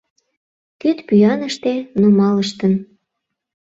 Кидпӱаныште 0.81 1.73
нумалыштын 1.99 2.73